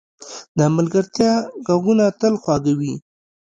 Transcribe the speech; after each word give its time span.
د 0.57 0.59
ملګرتیا 0.75 1.33
ږغونه 1.65 2.05
تل 2.19 2.33
خواږه 2.41 2.73
وي. 2.79 2.93